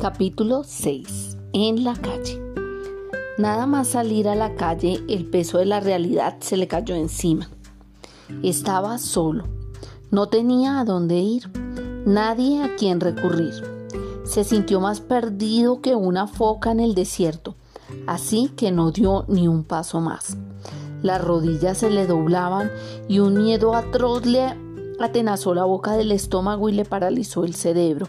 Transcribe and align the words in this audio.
Capítulo 0.00 0.62
6. 0.64 1.36
En 1.52 1.84
la 1.84 1.92
calle. 1.92 2.40
Nada 3.36 3.66
más 3.66 3.88
salir 3.88 4.28
a 4.28 4.34
la 4.34 4.54
calle, 4.54 5.04
el 5.10 5.26
peso 5.26 5.58
de 5.58 5.66
la 5.66 5.78
realidad 5.78 6.38
se 6.40 6.56
le 6.56 6.66
cayó 6.66 6.94
encima. 6.94 7.50
Estaba 8.42 8.96
solo. 8.96 9.44
No 10.10 10.28
tenía 10.28 10.80
a 10.80 10.86
dónde 10.86 11.18
ir, 11.18 11.50
nadie 12.06 12.62
a 12.62 12.76
quien 12.76 12.98
recurrir. 12.98 13.52
Se 14.24 14.42
sintió 14.42 14.80
más 14.80 15.02
perdido 15.02 15.82
que 15.82 15.94
una 15.94 16.26
foca 16.26 16.70
en 16.70 16.80
el 16.80 16.94
desierto, 16.94 17.56
así 18.06 18.48
que 18.56 18.72
no 18.72 18.92
dio 18.92 19.26
ni 19.28 19.48
un 19.48 19.64
paso 19.64 20.00
más. 20.00 20.38
Las 21.02 21.22
rodillas 21.22 21.76
se 21.76 21.90
le 21.90 22.06
doblaban 22.06 22.70
y 23.06 23.18
un 23.18 23.34
miedo 23.34 23.74
atroz 23.74 24.24
le 24.24 24.46
atenazó 24.98 25.52
la 25.52 25.64
boca 25.64 25.92
del 25.92 26.10
estómago 26.10 26.70
y 26.70 26.72
le 26.72 26.86
paralizó 26.86 27.44
el 27.44 27.54
cerebro. 27.54 28.08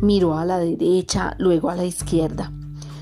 Miró 0.00 0.36
a 0.36 0.44
la 0.44 0.58
derecha, 0.58 1.34
luego 1.38 1.70
a 1.70 1.76
la 1.76 1.84
izquierda. 1.84 2.52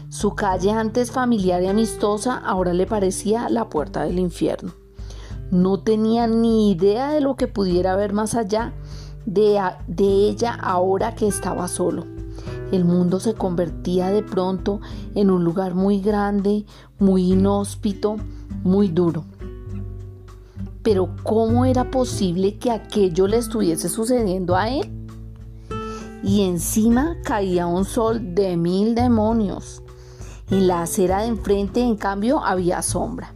Su 0.09 0.35
calle 0.35 0.71
antes 0.71 1.11
familiar 1.11 1.63
y 1.63 1.67
amistosa 1.67 2.37
ahora 2.37 2.73
le 2.73 2.87
parecía 2.87 3.49
la 3.49 3.69
puerta 3.69 4.05
del 4.05 4.19
infierno. 4.19 4.73
No 5.51 5.81
tenía 5.81 6.27
ni 6.27 6.71
idea 6.71 7.11
de 7.11 7.21
lo 7.21 7.37
que 7.37 7.49
pudiera 7.49 7.97
ver 7.97 8.13
más 8.13 8.35
allá 8.35 8.73
de, 9.27 9.61
de 9.89 10.29
ella 10.29 10.55
ahora 10.55 11.15
que 11.15 11.27
estaba 11.27 11.69
solo. 11.69 12.05
El 12.71 12.85
mundo 12.85 13.21
se 13.21 13.35
convertía 13.35 14.11
de 14.11 14.23
pronto 14.23 14.81
en 15.15 15.31
un 15.31 15.45
lugar 15.45 15.75
muy 15.75 16.01
grande, 16.01 16.65
muy 16.99 17.33
inhóspito, 17.33 18.17
muy 18.63 18.89
duro. 18.89 19.25
Pero 20.83 21.15
¿cómo 21.23 21.65
era 21.65 21.91
posible 21.91 22.59
que 22.59 22.71
aquello 22.71 23.27
le 23.27 23.39
estuviese 23.39 23.89
sucediendo 23.89 24.55
a 24.55 24.69
él? 24.69 25.04
Y 26.25 26.41
encima 26.41 27.19
caía 27.23 27.67
un 27.67 27.85
sol 27.85 28.35
de 28.35 28.57
mil 28.57 28.95
demonios. 28.95 29.83
En 30.51 30.67
la 30.67 30.81
acera 30.81 31.21
de 31.21 31.27
enfrente, 31.27 31.81
en 31.83 31.97
cambio, 31.97 32.43
había 32.43 32.81
sombra. 32.81 33.35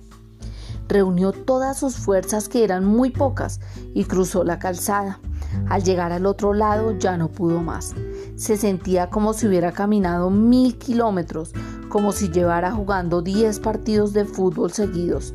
Reunió 0.89 1.33
todas 1.33 1.78
sus 1.78 1.97
fuerzas, 1.97 2.48
que 2.48 2.64
eran 2.64 2.86
muy 2.86 3.11
pocas, 3.11 3.61
y 3.92 4.05
cruzó 4.05 4.42
la 4.42 4.59
calzada. 4.59 5.20
Al 5.69 5.84
llegar 5.84 6.12
al 6.12 6.25
otro 6.25 6.55
lado 6.55 6.97
ya 6.98 7.19
no 7.19 7.28
pudo 7.28 7.61
más. 7.61 7.94
Se 8.36 8.56
sentía 8.56 9.11
como 9.11 9.34
si 9.34 9.47
hubiera 9.47 9.72
caminado 9.72 10.31
mil 10.31 10.78
kilómetros, 10.78 11.53
como 11.91 12.12
si 12.12 12.31
llevara 12.31 12.72
jugando 12.72 13.20
diez 13.20 13.61
partidos 13.61 14.14
de 14.14 14.25
fútbol 14.25 14.72
seguidos. 14.72 15.34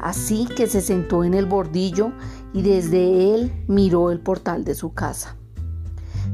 Así 0.00 0.46
que 0.46 0.68
se 0.68 0.80
sentó 0.80 1.24
en 1.24 1.34
el 1.34 1.46
bordillo 1.46 2.12
y 2.52 2.62
desde 2.62 3.34
él 3.34 3.64
miró 3.66 4.12
el 4.12 4.20
portal 4.20 4.62
de 4.62 4.76
su 4.76 4.94
casa. 4.94 5.36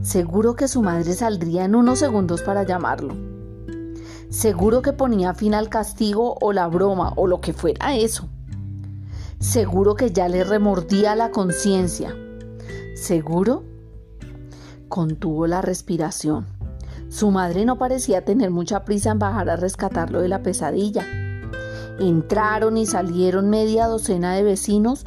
Seguro 0.02 0.55
que 0.55 0.69
su 0.69 0.83
madre 0.83 1.14
saldría 1.14 1.64
en 1.64 1.75
unos 1.75 1.98
segundos 1.98 2.42
para 2.42 2.62
llamarlo. 2.62 3.14
Seguro 4.28 4.83
que 4.83 4.92
ponía 4.92 5.34
fin 5.34 5.55
al 5.55 5.69
castigo 5.69 6.36
o 6.41 6.53
la 6.53 6.66
broma 6.66 7.12
o 7.16 7.27
lo 7.27 7.41
que 7.41 7.53
fuera 7.53 7.97
eso. 7.97 8.28
Seguro 9.38 9.94
que 9.94 10.12
ya 10.12 10.28
le 10.28 10.44
remordía 10.44 11.14
la 11.14 11.30
conciencia. 11.30 12.14
Seguro 12.94 13.64
contuvo 14.88 15.47
la 15.47 15.62
respiración. 15.62 16.47
Su 17.08 17.31
madre 17.31 17.64
no 17.64 17.78
parecía 17.78 18.25
tener 18.25 18.50
mucha 18.50 18.84
prisa 18.84 19.10
en 19.10 19.19
bajar 19.19 19.48
a 19.48 19.56
rescatarlo 19.56 20.20
de 20.20 20.28
la 20.28 20.42
pesadilla. 20.42 21.06
Entraron 21.98 22.77
y 22.77 22.86
salieron 22.86 23.48
media 23.48 23.86
docena 23.86 24.34
de 24.34 24.42
vecinos, 24.42 25.06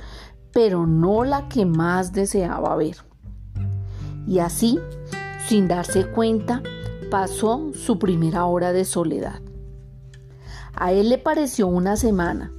pero 0.53 0.87
no 0.87 1.23
la 1.23 1.49
que 1.49 1.65
más 1.65 2.13
deseaba 2.13 2.75
ver. 2.75 3.08
Y 4.29 4.37
así, 4.39 4.79
sin 5.47 5.67
darse 5.67 6.05
cuenta, 6.05 6.61
pasó 7.09 7.71
su 7.73 7.97
primera 7.97 8.45
hora 8.45 8.71
de 8.71 8.85
soledad. 8.85 9.41
A 10.75 10.93
él 10.93 11.09
le 11.09 11.17
pareció 11.17 11.65
una 11.65 11.95
semana. 11.95 12.53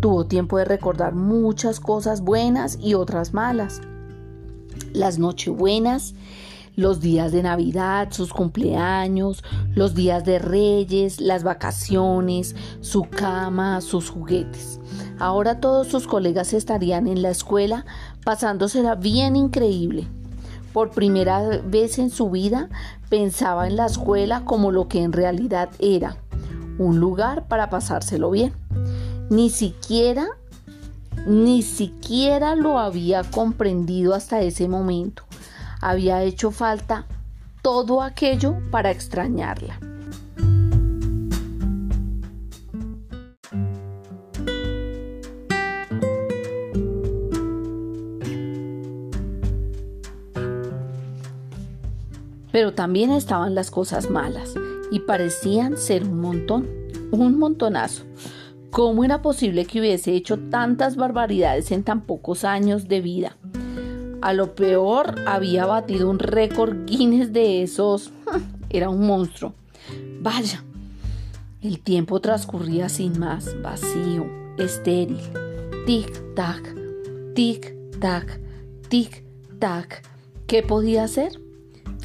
Tuvo 0.00 0.26
tiempo 0.26 0.58
de 0.58 0.64
recordar 0.64 1.14
muchas 1.14 1.78
cosas 1.78 2.22
buenas 2.22 2.76
y 2.82 2.94
otras 2.94 3.32
malas. 3.32 3.80
Las 4.92 5.20
nochebuenas 5.20 6.14
los 6.74 7.00
días 7.00 7.32
de 7.32 7.42
Navidad, 7.42 8.08
sus 8.10 8.34
cumpleaños, 8.34 9.42
los 9.74 9.94
días 9.94 10.26
de 10.26 10.38
Reyes, 10.38 11.22
las 11.22 11.42
vacaciones, 11.42 12.54
su 12.80 13.04
cama, 13.04 13.80
sus 13.80 14.10
juguetes. 14.10 14.78
Ahora 15.18 15.58
todos 15.58 15.86
sus 15.86 16.06
colegas 16.06 16.52
estarían 16.52 17.06
en 17.06 17.22
la 17.22 17.30
escuela 17.30 17.86
pasándosela 18.24 18.94
bien 18.94 19.36
increíble. 19.36 20.06
Por 20.76 20.90
primera 20.90 21.40
vez 21.64 21.98
en 21.98 22.10
su 22.10 22.28
vida 22.28 22.68
pensaba 23.08 23.66
en 23.66 23.76
la 23.76 23.86
escuela 23.86 24.44
como 24.44 24.72
lo 24.72 24.88
que 24.88 25.02
en 25.02 25.14
realidad 25.14 25.70
era, 25.78 26.18
un 26.76 27.00
lugar 27.00 27.48
para 27.48 27.70
pasárselo 27.70 28.30
bien. 28.30 28.52
Ni 29.30 29.48
siquiera, 29.48 30.26
ni 31.26 31.62
siquiera 31.62 32.56
lo 32.56 32.78
había 32.78 33.24
comprendido 33.24 34.12
hasta 34.12 34.42
ese 34.42 34.68
momento 34.68 35.22
había 35.80 36.22
hecho 36.22 36.50
falta 36.50 37.06
todo 37.62 38.02
aquello 38.02 38.56
para 38.70 38.90
extrañarla. 38.90 39.80
Pero 52.56 52.72
también 52.72 53.10
estaban 53.10 53.54
las 53.54 53.70
cosas 53.70 54.08
malas 54.08 54.54
y 54.90 55.00
parecían 55.00 55.76
ser 55.76 56.04
un 56.04 56.22
montón, 56.22 56.66
un 57.10 57.38
montonazo. 57.38 58.04
¿Cómo 58.70 59.04
era 59.04 59.20
posible 59.20 59.66
que 59.66 59.80
hubiese 59.80 60.14
hecho 60.14 60.38
tantas 60.38 60.96
barbaridades 60.96 61.70
en 61.70 61.84
tan 61.84 62.06
pocos 62.06 62.44
años 62.44 62.88
de 62.88 63.02
vida? 63.02 63.36
A 64.22 64.32
lo 64.32 64.54
peor 64.54 65.16
había 65.26 65.66
batido 65.66 66.08
un 66.08 66.18
récord 66.18 66.86
Guinness 66.86 67.30
de 67.30 67.62
esos. 67.62 68.10
Era 68.70 68.88
un 68.88 69.06
monstruo. 69.06 69.52
Vaya. 70.22 70.64
El 71.60 71.80
tiempo 71.80 72.22
transcurría 72.22 72.88
sin 72.88 73.18
más, 73.18 73.54
vacío, 73.60 74.24
estéril. 74.56 75.20
Tic-tac, 75.84 76.74
tic-tac, 77.34 78.40
tic-tac. 78.88 80.00
¿Qué 80.46 80.62
podía 80.62 81.04
hacer? 81.04 81.44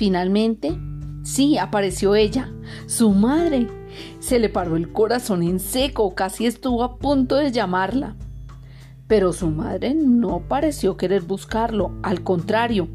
Finalmente, 0.02 0.76
sí, 1.22 1.60
apareció 1.60 2.16
ella, 2.16 2.52
su 2.88 3.12
madre. 3.12 3.68
Se 4.18 4.40
le 4.40 4.50
paró 4.50 4.76
el 4.76 4.92
corazón 4.92 5.44
en 5.44 5.60
seco, 5.60 6.16
casi 6.16 6.48
estuvo 6.48 6.84
a 6.84 6.98
punto 6.98 7.36
de 7.36 7.52
llamarla 7.52 8.16
pero 9.08 9.32
su 9.32 9.50
madre 9.50 9.94
no 9.94 10.40
pareció 10.48 10.98
querer 10.98 11.22
buscarlo, 11.22 11.92
al 12.02 12.24
contrario, 12.24 12.88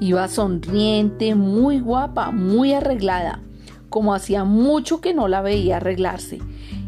iba 0.00 0.26
sonriente, 0.26 1.36
muy 1.36 1.78
guapa, 1.80 2.32
muy 2.32 2.74
arreglada, 2.74 3.40
como 3.88 4.12
hacía 4.12 4.44
mucho 4.44 5.00
que 5.00 5.14
no 5.14 5.28
la 5.28 5.40
veía 5.40 5.78
arreglarse, 5.78 6.40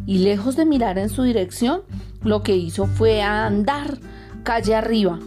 y 0.05 0.19
lejos 0.19 0.57
de 0.57 0.67
mirar 0.67 0.99
en 0.99 1.09
su 1.09 1.23
dirección, 1.23 1.83
lo 2.23 2.43
que 2.43 2.57
hizo 2.57 2.87
fue 2.87 3.23
andar 3.23 3.99
calle 4.43 4.75
arriba, 4.75 5.21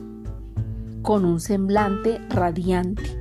con 1.02 1.26
un 1.26 1.40
semblante 1.40 2.20
radiante. 2.30 3.17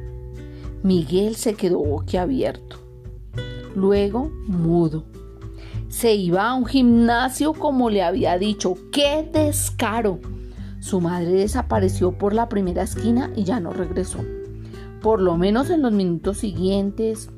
Miguel 0.82 1.37
se 1.37 1.54
quedó 1.54 1.78
boquiabierto, 1.78 2.76
luego 3.75 4.31
mudo 4.47 5.04
se 5.97 6.14
iba 6.14 6.48
a 6.48 6.54
un 6.54 6.66
gimnasio 6.66 7.54
como 7.54 7.91
le 7.91 8.03
había 8.03 8.38
dicho. 8.38 8.75
¡Qué 8.92 9.28
descaro! 9.32 10.19
Su 10.81 11.00
madre 11.00 11.32
desapareció 11.32 12.12
por 12.12 12.34
la 12.34 12.49
primera 12.49 12.82
esquina 12.82 13.31
y 13.34 13.44
ya 13.44 13.61
no 13.61 13.73
regresó. 13.73 14.19
Por 15.00 15.23
lo 15.23 15.38
menos 15.38 15.70
en 15.70 15.82
los 15.82 15.93
minutos 15.93 16.38
siguientes. 16.38 17.31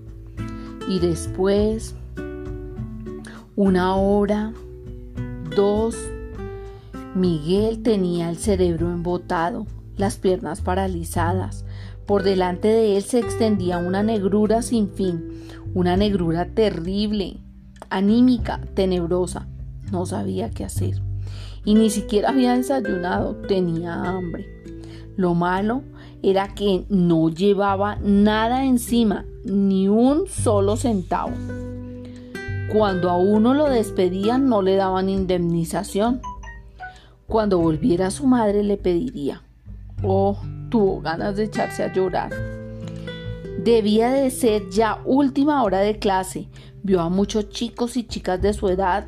Y 0.89 0.99
después, 0.99 1.95
una 3.55 3.95
hora, 3.95 4.53
dos, 5.55 5.97
Miguel 7.15 7.83
tenía 7.83 8.31
el 8.31 8.39
cerebro 8.39 8.91
embotado, 8.91 9.67
las 9.97 10.17
piernas 10.17 10.63
paralizadas. 10.63 11.65
Por 12.09 12.23
delante 12.23 12.69
de 12.69 12.97
él 12.97 13.03
se 13.03 13.19
extendía 13.19 13.77
una 13.77 14.03
negrura 14.03 14.63
sin 14.63 14.89
fin, 14.89 15.43
una 15.75 15.95
negrura 15.95 16.47
terrible, 16.47 17.37
anímica, 17.91 18.63
tenebrosa. 18.73 19.47
No 19.93 20.07
sabía 20.07 20.49
qué 20.49 20.65
hacer. 20.65 21.03
Y 21.67 21.75
ni 21.75 21.91
siquiera 21.91 22.31
había 22.31 22.57
desayunado, 22.57 23.37
tenía 23.47 23.93
hambre. 23.93 24.47
Lo 25.17 25.35
malo 25.35 25.83
era 26.23 26.55
que 26.55 26.87
no 26.89 27.29
llevaba 27.29 27.97
nada 27.97 28.65
encima, 28.65 29.27
ni 29.45 29.89
un 29.89 30.29
solo 30.29 30.79
centavo. 30.79 31.35
Cuando 32.73 33.11
a 33.11 33.19
uno 33.19 33.53
lo 33.53 33.69
despedían 33.69 34.49
no 34.49 34.63
le 34.63 34.77
daban 34.77 35.11
indemnización. 35.11 36.23
Cuando 37.27 37.59
volviera 37.59 38.11
su 38.11 38.27
madre 38.27 38.63
le 38.63 38.79
pediría. 38.79 39.43
Oh, 40.03 40.39
tuvo 40.69 41.01
ganas 41.01 41.37
de 41.37 41.45
echarse 41.45 41.83
a 41.83 41.93
llorar. 41.93 42.31
Debía 43.63 44.11
de 44.11 44.31
ser 44.31 44.71
ya 44.71 45.01
última 45.05 45.63
hora 45.63 45.81
de 45.81 45.99
clase. 45.99 46.49
Vio 46.83 47.01
a 47.01 47.09
muchos 47.09 47.49
chicos 47.51 47.97
y 47.97 48.05
chicas 48.05 48.41
de 48.41 48.53
su 48.53 48.69
edad, 48.69 49.07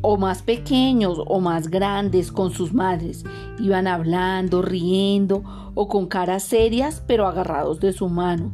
o 0.00 0.16
más 0.16 0.42
pequeños 0.42 1.20
o 1.26 1.40
más 1.40 1.68
grandes, 1.68 2.32
con 2.32 2.50
sus 2.50 2.72
madres. 2.72 3.24
Iban 3.58 3.86
hablando, 3.86 4.62
riendo 4.62 5.42
o 5.74 5.86
con 5.88 6.06
caras 6.06 6.44
serias, 6.44 7.02
pero 7.06 7.26
agarrados 7.26 7.78
de 7.80 7.92
su 7.92 8.08
mano. 8.08 8.50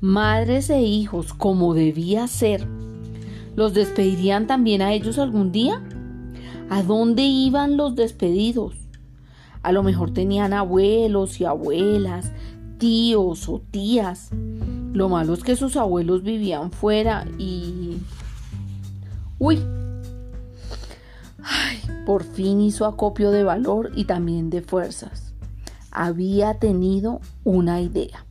Madres 0.00 0.70
e 0.70 0.82
hijos, 0.82 1.34
como 1.34 1.74
debía 1.74 2.26
ser. 2.26 2.66
¿Los 3.56 3.74
despedirían 3.74 4.46
también 4.46 4.82
a 4.82 4.92
ellos 4.92 5.18
algún 5.18 5.52
día? 5.52 5.82
¿A 6.70 6.82
dónde 6.82 7.22
iban 7.22 7.76
los 7.76 7.94
despedidos? 7.94 8.83
A 9.64 9.72
lo 9.72 9.82
mejor 9.82 10.12
tenían 10.12 10.52
abuelos 10.52 11.40
y 11.40 11.46
abuelas, 11.46 12.30
tíos 12.76 13.48
o 13.48 13.62
tías. 13.70 14.28
Lo 14.92 15.08
malo 15.08 15.32
es 15.32 15.42
que 15.42 15.56
sus 15.56 15.78
abuelos 15.78 16.22
vivían 16.22 16.70
fuera 16.70 17.26
y... 17.38 17.96
Uy. 19.38 19.58
Ay, 21.42 21.78
por 22.04 22.24
fin 22.24 22.60
hizo 22.60 22.84
acopio 22.84 23.30
de 23.30 23.42
valor 23.42 23.90
y 23.96 24.04
también 24.04 24.50
de 24.50 24.60
fuerzas. 24.60 25.32
Había 25.90 26.58
tenido 26.58 27.22
una 27.42 27.80
idea. 27.80 28.26